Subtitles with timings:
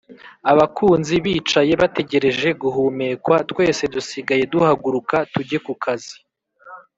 [0.51, 6.17] “abakunzi bicaye bategereje guhumekwa, twese dusigaye duhaguruka tujye ku kazi.”